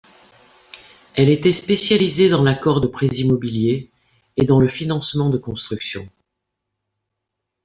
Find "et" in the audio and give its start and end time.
4.35-4.45